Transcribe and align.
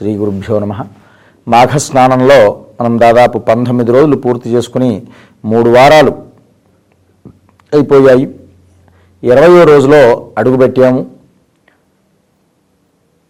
శ్రీ 0.00 0.16
గురుభ్యో 0.16 0.58
నమ. 0.58 0.74
మాఘస్నానంలో 1.48 2.36
మనం 2.80 3.00
దాదాపు 3.00 3.38
పంతొమ్మిది 3.38 3.92
రోజులు 3.92 4.16
పూర్తి 4.16 4.50
చేసుకుని 4.50 5.02
మూడు 5.44 5.70
వారాలు 5.70 6.12
అయిపోయాయి. 7.72 8.34
ఇరవయో 9.24 9.64
రోజులో 9.64 10.00
అడుగుపెట్టాము 10.38 11.06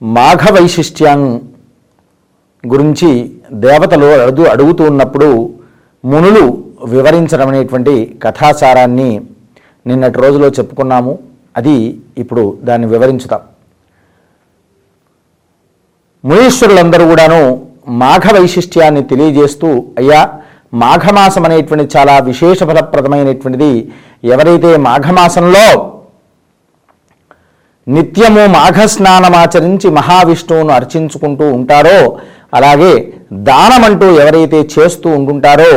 మాఘ 0.03 0.53
వైశిష్ట్యం 0.53 1.43
గురించి 2.67 3.11
దేవతలు 3.53 4.07
అడుగు 4.07 4.47
అడుగుతూ 4.47 4.85
ఉన్నప్పుడు 4.85 5.55
మునులు 6.05 6.65
వివరించడం 6.85 7.49
అనేటువంటి 7.49 8.19
కథాసారాన్ని 8.23 9.11
నిన్నటి 9.87 10.19
రోజులో 10.19 10.49
చెప్పుకున్నాము. 10.49 11.19
అది 11.57 12.01
ఇప్పుడు 12.19 12.59
దాన్ని 12.63 12.89
వివరించుతాం. 12.89 13.50
మునీశ్వరులందరూ 16.25 17.05
కూడాను 17.11 17.43
మాఘ 18.03 18.25
వైశిష్ట్యాన్ని 18.37 19.03
తెలియజేస్తూ 19.11 19.69
అయ్యా 20.01 20.21
మాఘమాసం 20.83 21.45
అనేటువంటి 21.49 21.87
చాలా 21.95 22.15
విశేష 22.31 22.59
ఫలప్రదమైనటువంటిది. 22.71 23.73
ఎవరైతే 24.35 24.71
మాఘమాసంలో 24.89 25.65
నిత్యము 27.87 28.43
మాఘస్నానమాచరించి 28.59 29.89
మహావిష్ణువును 29.99 30.73
అర్చించుకుంటూ 30.79 31.47
ఉంటారో 31.59 31.99
అలాగే 32.59 32.93
దానమంటూ 33.49 34.07
ఎవరైతే 34.23 34.61
చేస్తూ 34.75 35.09
ఉంటుంటారో 35.19 35.73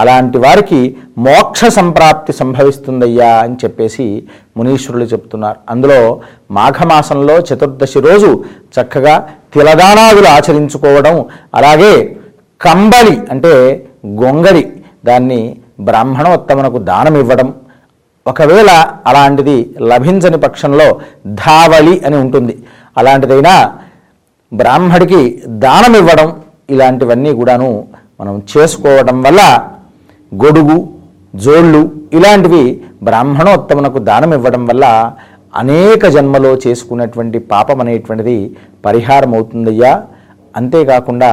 అలాంటి 0.00 0.38
వారికి 0.38 0.80
మోక్ష 1.26 1.64
సంప్రాప్తి 1.76 2.32
సంభవిస్తుందయ్యా 2.40 3.30
అని 3.44 3.56
చెప్పేసి 3.62 4.06
మునీశ్వరులు 4.56 5.06
చెప్తున్నారు. 5.12 5.58
అందులో 5.72 6.00
మాఘమాసంలో 6.58 7.36
చతుర్దశి 7.48 8.00
రోజు 8.08 8.30
చక్కగా 8.76 9.14
తిలదానాదులు 9.52 10.28
ఆచరించుకోవడం 10.28 11.14
అలాగే 11.54 11.92
కంబలి 12.60 13.16
అంటే 13.30 13.52
గొంగడి 14.20 14.64
దాన్ని 15.04 15.40
బ్రాహ్మణోత్తమునకు 15.80 16.78
దానం 16.90 17.14
ఇవ్వడం 17.16 17.48
ఒకవేళ 18.26 18.70
అలాంటిది 19.06 19.56
లభించని 19.92 20.38
పక్షంలో 20.38 20.86
ధావళి 21.42 21.94
అని 22.06 22.16
ఉంటుంది. 22.16 22.54
అలాంటిదైనా 22.96 23.54
బ్రాహ్మడికి 24.52 25.20
దానం 25.64 25.94
ఇవ్వడం 25.96 26.28
ఇలాంటివన్నీ 26.70 27.32
కూడాను 27.32 27.70
మనం 28.20 28.34
చేసుకోవడం 28.52 29.16
వల్ల 29.22 29.40
గొడుగు 30.32 30.78
జోళ్ళు 31.34 31.82
ఇలాంటివి 32.12 32.62
బ్రాహ్మణోత్తమునకు 33.02 33.98
దానం 34.08 34.32
ఇవ్వడం 34.34 34.62
వల్ల 34.66 34.86
అనేక 35.52 36.06
జన్మలో 36.08 36.52
చేసుకున్నటువంటి 36.64 37.38
పాపం 37.50 37.78
అనేటువంటిది 37.80 38.36
పరిహారం 38.84 39.32
అవుతుందయ్యా 39.34 39.92
అంతేకాకుండా 40.54 41.32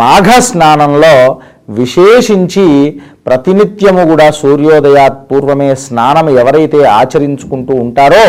మాఘ 0.00 0.30
స్నానంలో 0.42 1.14
విశేషించి 1.78 2.66
ప్రతినిత్యము 3.26 4.02
కూడా 4.10 4.26
సూర్యోదయాత్ 4.38 5.18
పూర్వమే 5.28 5.70
స్నానం 5.82 6.26
ఎవరైతే 6.34 6.80
ఆచరించుకుంటూ 6.92 7.74
ఉంటారో 7.82 8.26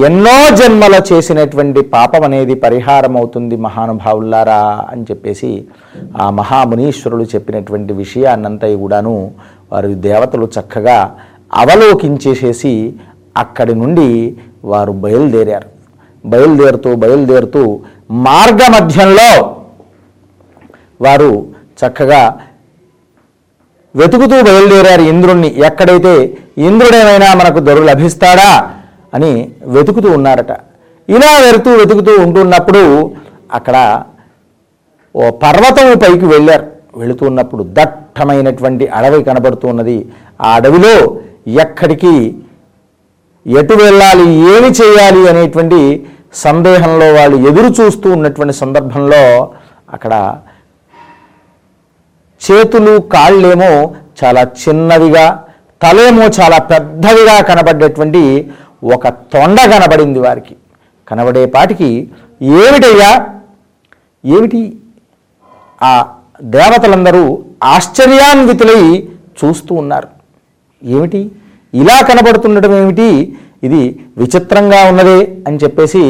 ఎన్నో 0.00 0.36
జన్మల 0.58 0.96
చేసినటువంటి 1.08 1.80
పాపం 1.92 2.22
అనేది 2.24 2.54
పరిహారం 2.62 3.14
అవుతుంది 3.16 3.56
మహానుభావులారా 3.64 4.62
అని 4.92 5.02
చెప్పేసి 5.10 5.50
ఆ 6.22 6.26
మహామునీశ్వరులు 6.38 7.26
చెప్పినటువంటి 7.34 7.92
విషయాన్నంతా 7.94 8.68
కూడాను 8.76 9.16
వారి 9.72 9.90
దేవతలు 10.06 10.46
చక్కగా 10.56 10.98
అవలోకించేసేసి 11.56 12.72
అక్కడి 13.36 13.74
నుండి 13.74 14.08
వారు 14.64 14.92
బయలుదేరారు. 14.92 15.68
బయలుదేరుతూ 16.26 16.96
బయలుదేరుతూ 16.96 17.80
మార్గ 18.10 18.68
మధ్యంలో 18.68 19.56
వారు 21.00 21.46
చక్కగా 21.80 22.40
వెతుకుతూ 23.96 24.42
బయలుదేరారు 24.42 25.02
ఇంద్రుణ్ణి. 25.02 25.48
ఎక్కడైతే 25.48 26.38
ఇంద్రుడేమైనా 26.58 27.34
మనకు 27.34 27.58
దొరు 27.58 27.82
లభిస్తాడా 27.82 28.70
అని 29.14 29.52
వెతుకుతూ 29.66 30.10
ఉన్నారట. 30.10 30.50
ఇలా 31.08 31.38
వెతుకుతూ 31.38 31.70
వెతుకుతూ 31.70 32.22
ఉంటున్నప్పుడు 32.22 33.12
అక్కడ 33.52 34.02
ఓ 35.16 35.30
పర్వతం 35.30 35.98
పైకి 35.98 36.26
వెళ్ళారు. 36.26 36.66
వెళుతున్నప్పుడు 36.96 37.64
దట్టమైనటువంటి 37.68 38.86
అడవి 38.86 39.24
కనబడుతున్నది. 39.24 40.08
ఆ 40.40 40.54
అడవిలో 40.54 41.16
ఎక్కడికి 41.60 42.36
ఎటు 43.46 43.74
వెళ్ళాలి 43.74 44.30
ఏమి 44.30 44.68
చేయాలి 44.68 45.28
అనేటువంటి 45.28 46.06
సందేహంలో 46.34 47.12
వాళ్ళు 47.12 47.48
ఎదురు 47.48 47.82
చూస్తూ 47.82 48.12
ఉన్నటువంటి 48.12 48.54
సందర్భంలో 48.54 49.52
అక్కడ 49.92 50.38
చేతులు 52.50 53.00
కాళ్ళేమో 53.00 53.94
చాలా 54.24 54.42
చిన్నవిగా 54.42 55.44
తలేమో 55.82 56.22
చాలా 56.22 56.58
పెద్దవిగా 56.58 57.40
కనబడేటువంటి 57.40 58.50
ఒక 58.94 59.08
తొండ 59.08 59.58
కనబడింది 59.60 60.18
వారికి. 60.18 60.56
కనబడేపాటికి 61.08 62.10
ఏమిటయ్యా? 62.42 63.26
ఏమిటి? 64.24 64.76
ఆ 65.82 66.06
దేవతలందరూ 66.42 67.44
ఆశ్చర్యాన్వితులై 67.64 69.08
చూస్తూ 69.44 69.74
ఉన్నారు. 69.74 70.08
ఏమిటి? 70.84 71.32
ఇలా 71.74 71.96
కనబడుతుండటం 72.08 72.72
ఏమిటి? 72.82 73.08
ఇది 73.66 73.82
విచిత్రంగా 74.18 74.80
ఉన్నదే 74.90 75.18
అని 75.46 75.58
చెప్పేసి 75.64 76.04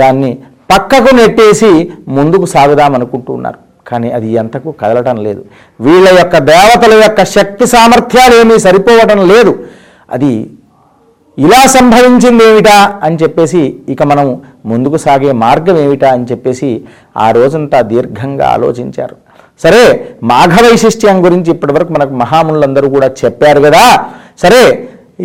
దాన్ని 0.00 0.30
పక్కకు 0.70 1.10
నెట్టేసి 1.16 1.70
ముందుకు 2.08 2.44
సాగుదాం 2.44 2.94
అనుకుంటూ 2.94 3.30
ఉన్నారు. 3.32 3.58
కానీ 3.88 4.08
అది 4.16 4.28
ఎంతకు 4.32 4.70
కదలటం 4.80 5.16
లేదు. 5.26 5.42
వీళ్ళ 5.80 6.08
యొక్క 6.18 6.38
దేవతల 6.38 6.92
యొక్క 7.02 7.24
శక్తి 7.36 7.66
సామర్థ్యాలు 7.66 8.34
ఏమీ 8.40 8.58
సరిపోవటం 8.58 9.20
లేదు. 9.28 9.52
అది 10.10 10.32
ఇలా 11.38 11.60
సంభవించింది 11.66 12.44
ఏమిటా 12.50 12.76
అని 13.02 13.18
చెప్పేసి 13.22 13.62
ఇక 13.88 14.02
మనం 14.02 14.26
ముందుకు 14.66 14.96
సాగే 14.96 15.32
మార్గం 15.44 15.76
ఏమిటా 15.78 16.08
అని 16.12 16.26
చెప్పేసి 16.30 16.70
ఆ 17.16 17.30
రోజంతా 17.30 17.80
దీర్ఘంగా 17.92 18.46
ఆలోచించారు. 18.56 19.16
సరే 19.62 19.82
మాఘ 20.22 20.54
వైశిష్ట్యం 20.66 21.16
గురించి 21.24 21.50
ఇప్పటివరకు 21.54 21.92
మనకు 21.92 22.14
మహామునులందరూ 22.22 22.88
కూడా 22.96 23.08
చెప్పారు 23.22 23.60
కదా. 23.60 23.84
సరే 24.42 24.62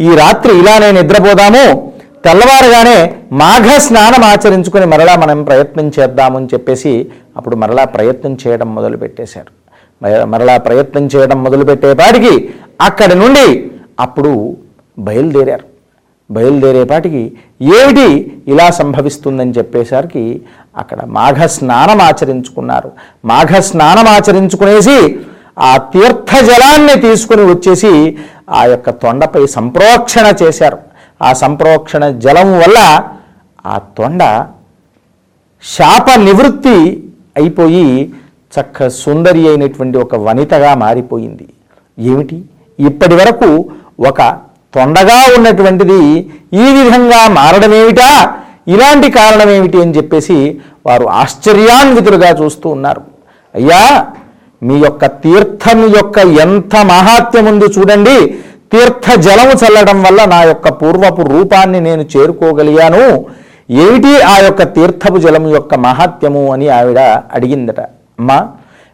ఈ 0.07 0.09
రాత్రి 0.21 0.53
ఇలానే 0.59 0.89
నిద్రపోదాము. 0.97 1.65
తెల్లవారుగానే 2.25 2.97
మాఘ 3.41 3.67
స్నానం 3.85 4.23
ఆచరించుకొని 4.31 4.85
మరలా 4.93 5.13
మనం 5.23 5.43
ప్రయత్నం 5.43 5.87
చేద్దామని 5.97 6.49
చెప్పేసి 6.53 6.93
అప్పుడు 7.37 7.55
మరలా 7.55 7.83
ప్రయత్నం 7.95 8.33
చేయడం 8.43 8.69
మొదలు 8.75 8.97
పెట్టేశారు. 8.97 9.51
మరలా 10.33 10.55
ప్రయత్నం 10.57 11.05
చేయడం 11.13 11.37
మొదలుపెట్టేపాటికి 11.43 12.33
అక్కడి 12.81 13.15
నుండి 13.15 13.47
అప్పుడు 13.99 14.31
బయలుదేరారు. 14.99 15.65
బయలుదేరేపాటికి 16.29 17.23
ఏమిటి 17.77 18.07
ఇలా 18.47 18.67
సంభవిస్తుందని 18.79 19.53
చెప్పేసరికి 19.57 20.23
అక్కడ 20.77 20.99
మాఘ 21.05 21.45
స్నానం 21.45 22.01
ఆచరించుకున్నారు. 22.01 22.91
మాఘ 23.25 23.59
స్నానం 23.59 24.07
ఆచరించుకునేసి 24.07 25.19
ఆ 25.59 25.77
తీర్థ 25.77 26.31
జలాన్ని 26.45 27.01
తీసుకుని 27.01 27.43
వచ్చేసి 27.43 28.17
ఆ 28.49 28.65
యొక్క 28.65 28.89
తొండపై 28.89 29.45
సంప్రోక్షణ 29.45 30.33
చేశారు. 30.43 30.77
ఆ 31.21 31.33
సంప్రోక్షణ 31.33 32.09
జలం 32.09 32.59
వల్ల 32.59 33.03
ఆ 33.65 33.77
తొండ 33.97 34.47
శాప 35.63 36.19
నివృత్తి 36.19 37.03
అయిపోయి 37.37 38.13
చక్క 38.55 38.89
సుందరి 38.89 39.47
అయినటువంటి 39.49 39.97
ఒక 39.97 40.15
వనితగా 40.15 40.75
మారిపోయింది. 40.75 41.47
ఏమిటి? 41.99 42.45
ఇప్పటి 42.79 43.15
వరకు 43.15 43.69
ఒక 44.07 44.21
తొండగా 44.75 45.19
ఉన్నటువంటిది 45.37 46.01
ఈ 46.53 46.65
విధంగా 46.77 47.27
మారడమేమిటా? 47.27 48.37
ఇలాంటి 48.67 49.11
కారణం 49.11 49.49
ఏమిటి 49.49 49.81
అని 49.81 49.95
చెప్పేసి 49.97 50.57
వారు 50.85 51.05
ఆశ్చర్యాన్వితులుగా 51.05 52.29
చూస్తూ 52.43 52.69
ఉన్నారు. 52.69 53.01
అయ్యా 53.55 54.05
మీ 54.63 54.75
యొక్క 54.77 55.05
తీర్థం 55.05 55.79
యొక్క 55.97 56.17
ఎంత 56.17 56.75
మహాత్యం 56.75 57.45
ఉంది 57.45 57.65
చూడండి. 57.65 58.17
తీర్థ 58.73 59.19
జలము 59.19 59.51
చల్లడం 59.51 60.03
వల్ల 60.03 60.25
నా 60.25 60.43
యొక్క 60.43 60.69
పూర్వపు 60.69 61.21
రూపాన్ని 61.21 61.79
నేను 61.81 62.03
చేరుకోగలిగాను. 62.17 63.25
ఏమిటి 63.69 64.21
ఆ 64.21 64.37
యొక్క 64.37 64.63
తీర్థపు 64.63 65.17
జలము 65.17 65.49
యొక్క 65.49 65.75
మహాత్యము 65.75 66.53
అని 66.53 66.69
ఆవిడ 66.69 66.99
అడిగిందట. 67.33 67.79
అమ్మా 68.19 68.47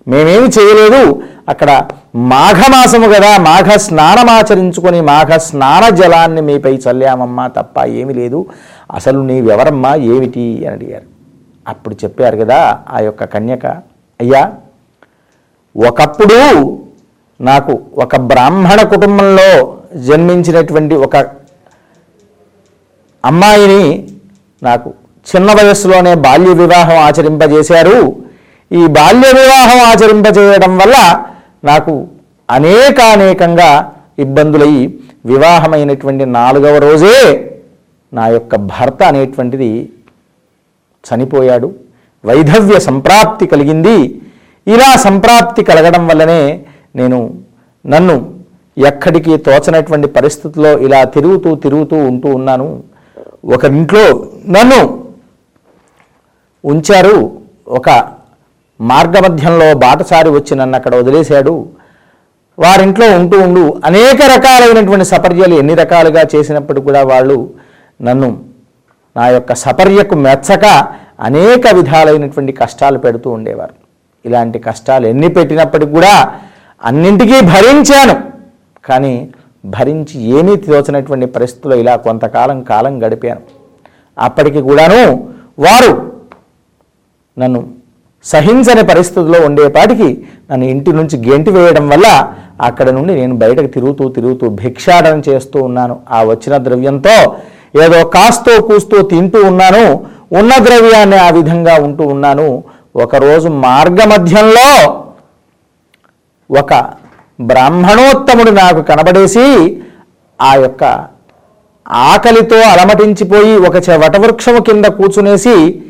మేమేమి 0.08 0.48
చేయలేదు. 0.48 1.22
అక్కడ 1.50 1.86
మాఘమాసము 2.16 3.08
కదా 3.14 3.38
మాఘ 3.38 3.78
స్నానమాచరించుకొని 3.78 5.02
మాఘ 5.02 5.38
స్నాన 5.38 5.90
జలాన్ని 5.90 6.42
మీపై 6.42 6.74
చల్లామమ్మా 6.76 7.48
తప్ప 7.48 7.86
ఏమీ 7.86 8.14
లేదు. 8.14 8.46
అసలు 8.92 9.22
నీ 9.22 9.42
వివరమ్మా 9.42 9.96
ఏమిటి? 9.96 10.58
అని 10.58 10.68
అడిగారు. 10.68 11.06
అప్పుడు 11.68 11.96
చెప్పారు 12.04 12.38
కదా 12.38 12.80
ఆ 12.90 13.00
యొక్క 13.00 13.24
కన్యక 13.24 13.66
అయ్యా 14.22 14.54
ఒకప్పుడు 15.78 16.40
నాకు 17.42 17.80
ఒక 17.98 18.16
బ్రాహ్మణ 18.16 18.82
కుటుంబంలో 18.82 19.78
జన్మించినటువంటి 19.96 20.96
ఒక 20.96 21.16
అమ్మాయిని 23.26 24.10
నాకు 24.64 24.94
చిన్న 25.36 25.52
వయస్సులోనే 25.52 26.14
బాల్య 26.16 26.54
వివాహం 26.54 26.98
ఆచరింపజేశారు. 26.98 28.16
ఈ 28.72 28.88
బాల్య 28.88 29.28
వివాహం 29.34 29.80
ఆచరింపజేయడం 29.80 30.78
వల్ల 30.78 31.26
నాకు 31.64 32.08
అనేకానేకంగా 32.50 33.92
ఇబ్బందులయ్యి 34.20 35.00
వివాహమైనటువంటి 35.26 36.26
నాలుగవ 36.26 36.78
రోజే 36.78 37.51
నా 38.14 38.28
యొక్క 38.28 38.56
భర్త 38.56 39.04
అనేటువంటిది 39.04 39.90
చనిపోయాడు. 41.06 41.74
వైధవ్య 42.26 42.80
సంప్రాప్తి 42.80 43.46
కలిగింది. 43.48 44.22
ఇలా 44.68 44.98
సంప్రాప్తి 44.98 45.64
కలగడం 45.64 46.08
వల్లనే 46.08 46.66
నేను 46.96 47.20
నన్ను 47.86 48.34
ఎక్కడికి 48.78 49.38
తోచనటువంటి 49.38 50.08
పరిస్థితుల్లో 50.08 50.80
ఇలా 50.80 51.04
తిరుగుతూ 51.04 51.56
తిరుగుతూ 51.56 51.96
ఉంటూ 51.96 52.30
ఉన్నాను. 52.30 52.84
ఒకరింట్లో 53.46 54.28
నన్ను 54.48 54.82
ఉంచారు. 56.66 57.16
ఒక 57.68 57.90
మార్గమధ్యంలో 58.82 59.74
బాటసారి 59.76 60.30
వచ్చి 60.30 60.56
నన్ను 60.56 60.76
అక్కడ 60.78 60.96
వదిలేశాడు. 60.96 61.66
వారింట్లో 62.60 63.08
ఉంటూ 63.18 63.40
ఉండు 63.40 63.82
అనేక 63.86 64.22
రకాలైనటువంటి 64.36 65.06
సపర్యలు 65.06 65.56
ఎన్ని 65.56 65.76
రకాలుగా 65.76 66.24
చేసినప్పుడు 66.36 66.82
కూడా 66.82 67.04
వాళ్ళు 67.04 67.38
నన్ను 68.08 68.30
నా 69.16 69.26
యొక్క 69.36 69.54
సపర్యకు 69.64 70.16
మెచ్చక 70.26 70.66
అనేక 71.30 71.64
విధాలైనటువంటి 71.80 72.54
కష్టాలు 72.62 73.00
పెడుతూ 73.06 73.28
ఉండేవారు. 73.38 73.76
ఇలాంటి 74.26 74.58
కష్టాలు 74.68 75.06
ఎన్ని 75.14 75.30
పెట్టినప్పటికి 75.36 75.92
కూడా 75.98 76.14
అన్నింటికీ 76.90 77.38
భరించాను. 77.54 78.16
కానీ 78.84 79.14
భరించి 79.76 80.16
ఏమీ 80.38 80.54
తోచినటువంటి 80.68 81.28
పరిస్థితుల్లో 81.36 81.76
ఇలా 81.84 81.96
కొంతకాలం 82.06 82.58
కాలం 82.72 82.94
గడిపాను. 83.04 83.42
అప్పటికి 84.18 84.62
కూడాను 84.70 85.02
వారు 85.66 85.92
నన్ను 87.38 87.62
సహించని 88.26 88.84
పరిస్థితిలో 88.92 89.38
ఉండేపాటికి 89.48 90.10
నన్ను 90.50 90.66
ఇంటి 90.74 90.92
నుంచి 91.00 91.16
గెంటి 91.28 91.52
వేయడం 91.52 91.86
వల్ల 91.90 92.08
అక్కడ 92.70 92.88
నుండి 92.98 93.14
నేను 93.22 93.36
బయటకు 93.44 93.70
తిరుగుతూ 93.76 94.04
తిరుగుతూ 94.18 94.46
భిక్షాటన 94.62 95.18
చేస్తూ 95.30 95.60
ఉన్నాను. 95.70 95.96
ఆ 96.18 96.20
వచ్చిన 96.32 96.58
ద్రవ్యంతో 96.58 97.16
ఏదో 97.74 98.04
కాస్తో 98.06 98.62
కూస్తూ 98.62 99.02
తింటూ 99.02 99.40
ఉన్నాను 99.48 100.06
ఉన్న 100.32 100.58
ద్రవ్యాన్ని 100.58 101.18
ఆ 101.18 101.30
విధంగా 101.30 101.76
ఉంటూ 101.82 102.04
ఉన్నాను. 102.04 102.64
ఒకరోజు 102.96 103.48
మార్గమధ్యంలో 103.50 104.70
ఒక 106.50 106.74
బ్రాహ్మణోత్తముడు 107.42 108.52
నాకు 108.52 108.82
కనబడేసి 108.82 109.46
ఆ 110.42 110.54
యొక్క 110.56 110.84
ఆకలితో 111.92 112.56
అలమటించిపోయి 112.56 113.58
ఒక 113.58 113.78
వటవృక్షము 113.78 114.60
కింద 114.60 114.86
కూర్చునేసి 114.86 115.84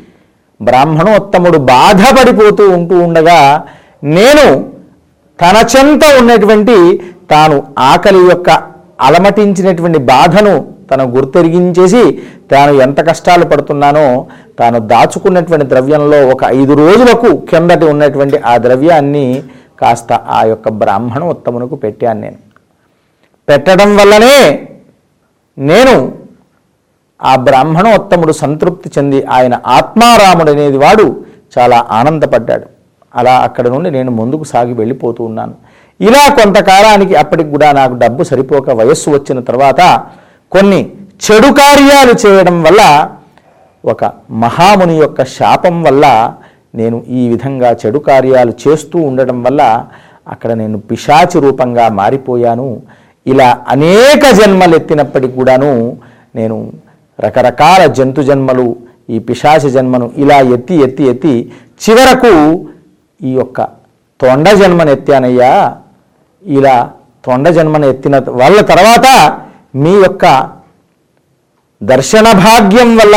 బ్రాహ్మణోత్తముడు 0.62 1.58
బాధపడిపోతూ 1.58 2.70
ఉంటూ 2.70 2.98
ఉండగా 2.98 3.64
నేను 4.04 4.46
తన 5.40 5.56
చెంత 5.76 6.18
ఉన్నటువంటి 6.20 6.76
తాను 7.30 7.62
ఆకలి 7.78 8.18
యొక్క 8.18 8.50
అలమటించినటువంటి 9.00 9.98
బాధను 9.98 10.71
తను 10.92 11.04
గుర్తెరిగించేసి 11.16 12.02
తాను 12.52 12.72
ఎంత 12.86 13.00
కష్టాలు 13.08 13.44
పడుతున్నానో 13.44 14.06
తాను 14.58 14.78
దాచుకున్నటువంటి 14.92 15.66
ద్రవ్యంలో 15.66 16.18
ఒక 16.34 16.42
ఐదు 16.60 16.72
రోజులకు 16.82 17.28
కిందటి 17.50 17.84
ఉన్నటువంటి 17.84 18.38
ఆ 18.52 18.54
ద్రవ్యాన్ని 18.58 19.26
కాస్త 19.80 20.12
ఆ 20.12 20.40
యొక్క 20.44 20.68
బ్రాహ్మణ 20.80 21.22
ఉత్తమునకు 21.34 21.76
పెట్టాను 21.76 22.20
నేను. 22.20 22.38
పెట్టడం 23.48 23.90
వల్లనే 23.96 24.36
నేను 25.58 25.94
ఆ 27.20 27.32
బ్రాహ్మణోత్తముడు 27.46 28.32
సంతృప్తి 28.32 28.90
చెంది 28.98 29.18
ఆయన 29.24 29.54
ఆత్మారాముడు 29.66 30.50
అనేది 30.50 30.76
వాడు 30.76 31.06
చాలా 31.58 31.78
ఆనందపడ్డాడు. 31.90 32.66
అలా 33.14 33.34
అక్కడ 33.46 33.66
నుండి 33.68 33.88
నేను 33.90 34.10
ముందుకు 34.10 34.44
సాగి 34.44 34.74
వెళ్ళిపోతూ 34.74 35.24
ఉన్నాను. 35.24 35.54
ఇలా 36.00 36.22
కొంతకాలానికి 36.38 37.14
అప్పటికి 37.14 37.50
కూడా 37.50 37.72
నాకు 37.72 37.94
డబ్బు 37.94 38.22
సరిపోక 38.22 38.70
వయస్సు 38.70 39.10
వచ్చిన 39.10 39.40
తర్వాత 39.40 39.80
కొన్ని 40.52 40.80
చెడు 41.24 41.50
కార్యాలు 41.52 42.14
చేయడం 42.22 42.62
వల్ల 42.62 42.82
ఒక 43.84 44.04
మహాముని 44.30 44.96
యొక్క 44.98 45.24
శాపం 45.24 45.82
వల్ల 45.82 46.06
నేను 46.74 47.04
ఈ 47.08 47.28
విధంగా 47.28 47.70
చెడు 47.72 47.98
కార్యాలు 47.98 48.52
చేస్తూ 48.62 48.98
ఉండడం 48.98 49.42
వల్ల 49.42 49.62
అక్కడ 50.28 50.52
నేను 50.52 50.78
పిశాచి 50.78 51.40
రూపంగా 51.40 51.88
మారిపోయాను. 51.88 52.68
ఇలా 53.26 53.48
అనేక 53.68 54.30
జన్మలు 54.30 54.74
ఎత్తినప్పటికి 54.76 55.32
కూడాను 55.32 55.96
నేను 56.34 56.72
రకరకాల 57.18 57.86
జంతు 57.86 58.22
జన్మలు 58.22 58.66
ఈ 59.10 59.18
పిశాచ 59.18 59.68
జన్మను 59.68 60.10
ఇలా 60.16 60.38
ఎత్తి 60.56 60.74
ఎత్తి 60.74 61.04
ఎత్తి 61.04 61.34
చివరకు 61.82 62.32
ఈ 63.20 63.32
యొక్క 63.34 63.60
తొండ 64.20 64.48
జన్మను 64.52 64.90
ఎత్తానయ్యా. 64.90 65.52
ఇలా 66.44 66.76
తొండ 67.26 67.48
జన్మను 67.48 67.86
ఎత్తిన 67.86 68.18
వాళ్ళ 68.28 68.60
తర్వాత 68.60 69.06
మీ 69.74 69.90
యొక్క 69.90 70.24
దర్శన 71.80 72.32
భాగ్యం 72.32 72.96
వల్ల 72.96 73.16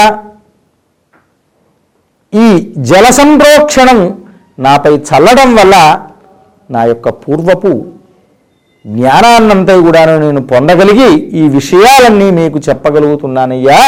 ఈ 2.34 2.48
జల 2.78 3.10
సంప్రోక్షణం 3.10 4.00
నాపై 4.60 4.94
చల్లడం 5.10 5.56
వల్ల 5.56 5.76
నా 6.70 6.84
యొక్క 6.84 7.10
పూర్వపు 7.10 7.72
జ్ఞానాన్నంతా 8.86 9.82
కూడాను 9.82 10.20
నేను 10.20 10.42
పొందగలిగి 10.42 11.10
ఈ 11.32 11.48
విషయాలన్నీ 11.50 12.32
మీకు 12.32 12.58
చెప్పగలుగుతున్నానయ్యా. 12.60 13.80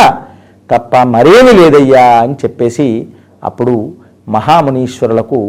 తప్ప 0.70 0.96
మరేమి 1.06 1.54
లేదయ్యా 1.54 2.06
అని 2.22 2.34
చెప్పేసి 2.34 2.88
అప్పుడు 3.44 3.76
మహామునీశ్వరులకు 4.28 5.40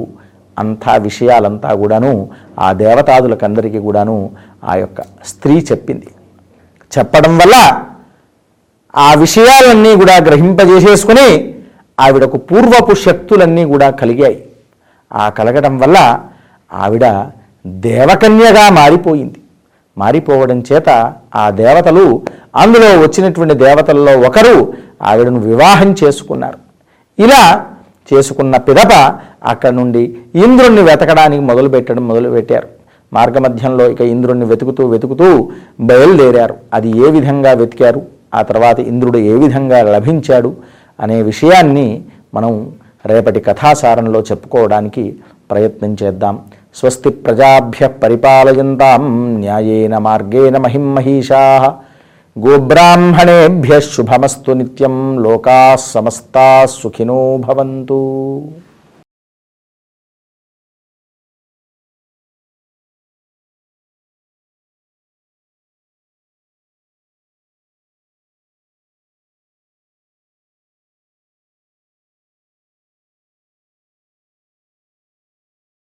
అంతా 0.57 0.97
విషయాలంతా 0.97 1.75
కూడాను 1.75 2.13
ఆ 2.59 2.73
దేవతాదులకందరికీ 2.73 3.79
కూడాను 3.79 4.17
ఆ 4.65 4.75
యొక్క 4.75 5.01
స్త్రీ 5.25 5.57
చెప్పింది. 5.61 6.09
చెప్పడం 6.93 7.39
వల్ల 7.39 7.57
ఆ 8.97 9.15
విషయాలన్నీ 9.15 9.97
కూడా 9.97 10.17
గ్రహింపజేసేసుకుని 10.17 11.55
ఆవిడకు 12.01 12.37
పూర్వపు 12.37 12.95
శక్తులన్నీ 12.95 13.65
కూడా 13.65 13.91
కలిగాయి. 13.91 14.45
ఆ 15.13 15.29
కలగడం 15.29 15.79
వల్ల 15.79 16.21
ఆవిడ 16.73 17.31
దేవకన్యగా 17.67 18.71
మారిపోయింది. 18.71 19.39
మారిపోవడం 19.99 20.65
చేత 20.73 21.15
ఆ 21.35 21.51
దేవతలు 21.51 22.23
అందులో 22.57 23.01
వచ్చినటువంటి 23.01 23.55
దేవతల్లో 23.55 24.21
ఒకరు 24.29 24.75
ఆవిడను 25.03 25.41
వివాహం 25.41 25.97
చేసుకున్నారు. 26.05 26.59
ఇలా 27.19 27.67
చేసుకున్న 28.13 28.57
పిదప 28.57 28.93
అక్కడ 29.45 29.71
నుండి 29.71 30.17
ఇంద్రుణ్ణి 30.35 30.83
వెతకడానికి 30.83 31.43
మొదలుపెట్టడం 31.43 32.09
మొదలుపెట్టారు. 32.09 32.69
మార్గమధ్యంలో 33.13 33.91
ఇక 33.91 34.01
ఇంద్రుణ్ణి 34.01 34.47
వెతుకుతూ 34.47 34.87
వెతుకుతూ 34.87 35.49
బయలుదేరారు. 35.81 36.55
అది 36.75 36.99
ఏ 36.99 37.11
విధంగా 37.11 37.53
వెతికారు? 37.53 38.03
ఆ 38.35 38.43
తర్వాత 38.43 38.81
ఇంద్రుడు 38.81 39.19
ఏ 39.19 39.33
విధంగా 39.33 39.83
లభించాడు? 39.83 40.57
అనే 41.01 41.23
విషయాన్ని 41.23 42.03
మనం 42.35 42.73
రేపటి 43.07 43.41
కథాసారంలో 43.41 44.21
చెప్పుకోవడానికి 44.21 45.17
ప్రయత్నం 45.51 45.97
చేద్దాం. 46.03 46.39
స్వస్తి 46.75 47.11
ప్రజాభ్య 47.11 47.89
పరిపాలయంతాం 47.89 49.35
న్యాయేన 49.39 49.99
మార్గేణ 49.99 50.59
మహిమహీషా 50.59 51.75
గోబ్రాహ్మణేభ్య 52.47 53.81
శుభమస్తు 53.81 54.53
నిత్యం. 54.53 55.23
లోకా 55.23 55.77
సమస్తా 55.77 56.67
సుఖినో 56.67 57.37
భవంతు. 57.37 58.43